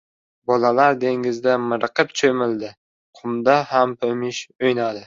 [0.51, 2.73] Bolalar dengizda miriqib choʻmildi,
[3.21, 4.99] qumda hammompish oʻynadi.